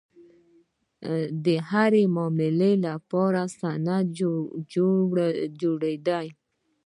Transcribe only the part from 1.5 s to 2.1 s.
هرې